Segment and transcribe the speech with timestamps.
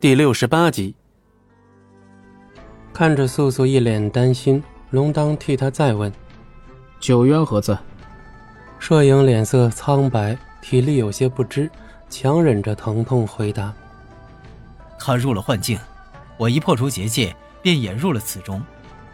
[0.00, 0.94] 第六十八集，
[2.92, 6.12] 看着素素一脸担心，龙当替他再问
[7.00, 7.76] ：“九渊何在？”
[8.78, 11.68] 摄影脸色苍白，体力有些不支，
[12.08, 13.74] 强忍着疼痛回答
[15.00, 15.76] ：“他入了幻境，
[16.36, 18.62] 我一破除结界，便也入了此中。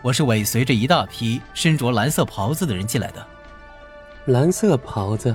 [0.03, 3.27] 我是尾随着一大批身着蓝色袍子的人进来的。”
[4.31, 5.35] 蓝色袍子。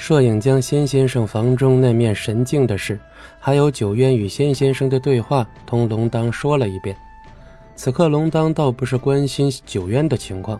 [0.00, 2.98] 摄影将仙先生房中那面神镜的事，
[3.38, 6.96] 还有九渊与仙先生的对话，同龙当说了一遍。
[7.76, 10.58] 此刻龙当倒不是关心九渊的情况，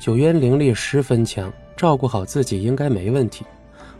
[0.00, 3.44] 九渊灵力十分强，照顾好自己应该没问题。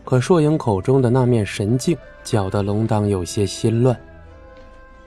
[0.03, 3.97] 可硕影口中的那面神镜，搅得龙当有些心乱。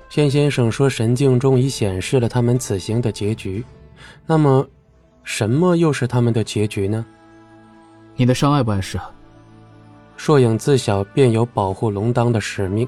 [0.09, 3.63] 仙先生说神镜中已显示了他们此行的结局，
[4.25, 4.67] 那么，
[5.25, 7.05] 什么又是他们的结局呢？
[8.17, 9.13] 你的伤碍不碍事啊？
[10.19, 12.87] 硕影自小便有保护龙当的使命，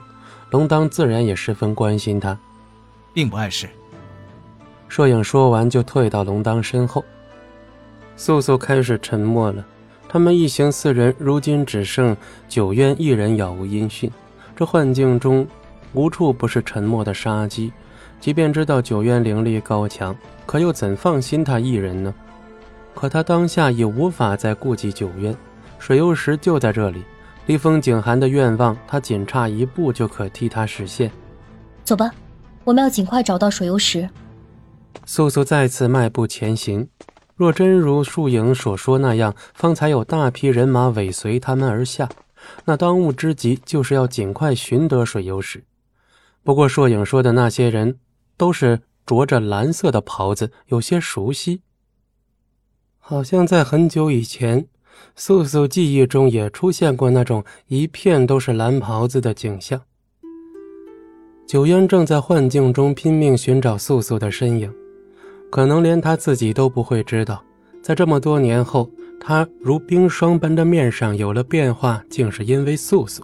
[0.50, 2.36] 龙当自然也十分关心他，
[3.14, 3.66] 并不碍事。
[4.88, 7.02] 硕影说完就退到龙当身后。
[8.16, 9.64] 素素开始沉默了。
[10.08, 12.16] 他们一行四人如今只剩
[12.48, 14.10] 九渊一人杳无音讯。
[14.56, 15.46] 这幻境中
[15.92, 17.72] 无处不是沉默的杀机，
[18.20, 22.12] 即便知道九渊灵力高强，可又怎放心他一人呢？
[22.92, 25.34] 可他当下已无法再顾及九渊，
[25.78, 27.04] 水幽石就在这里。
[27.46, 31.10] 离风景寒的愿望，他仅差一步就可替他实现。
[31.82, 32.10] 走吧，
[32.64, 34.08] 我们要尽快找到水游石。
[35.04, 36.88] 素素再次迈步前行。
[37.34, 42.08] 若真如树影所说那样，方才有大批人马尾随他们而下，
[42.66, 45.64] 那当务之急就是要尽快寻得水游石。
[46.44, 47.98] 不过，硕影说的那些人
[48.36, 51.62] 都是着着蓝色的袍子，有些熟悉，
[52.98, 54.68] 好像在很久以前。
[55.16, 59.80] 素素记忆中也出现过那种一片都是蓝袍子的景象。
[61.46, 64.72] 九渊正在幻境中拼命寻找素素的身影，
[65.50, 67.42] 可能连他自己都不会知道，
[67.82, 68.88] 在这么多年后，
[69.20, 73.22] 他如冰霜般的面上有了变化，竟是因为素素。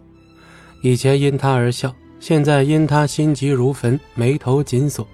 [0.83, 5.07] 以前因他而笑，现在因他心急如焚，眉头紧锁。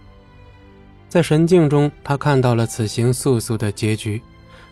[1.08, 4.20] 在神境中，他看到了此行素素的结局。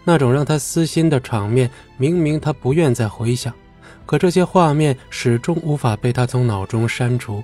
[0.05, 3.53] 那种让他撕心的场面，明明他不愿再回想，
[4.07, 7.43] 可这些画面始终无法被他从脑中删除。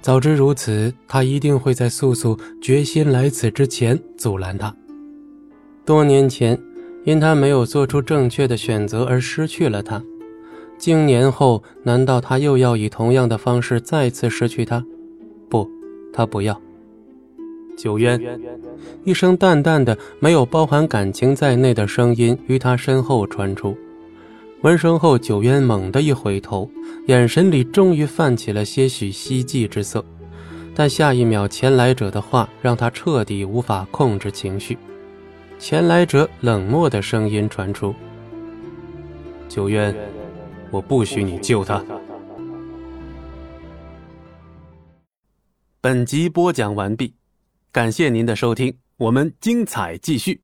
[0.00, 4.74] 早知如此，他一定会在素素决心来此之前阻拦他。
[5.84, 6.58] 多年前，
[7.04, 10.02] 因他没有做出正确的选择而失去了他，
[10.78, 14.82] 经年后，难道他又要以同样的方式再次失去他？
[15.50, 15.68] 不，
[16.12, 16.58] 他不要。
[17.80, 18.20] 九渊，
[19.04, 23.74] 一声淡淡的、没有包含感情在内的声音于他身后传出。
[24.60, 26.70] 闻声后，九渊猛地一回头，
[27.06, 30.04] 眼神里终于泛起了些许希冀之色。
[30.74, 34.76] 但下一秒，前来者的话让他彻底无法控制情绪。
[35.58, 37.94] 前来者冷漠的声音传出
[39.48, 39.96] ：“九渊，
[40.70, 41.82] 我不许你救他。”
[45.80, 47.19] 本集播讲完毕。
[47.72, 50.42] 感谢您的收听，我们精彩继续。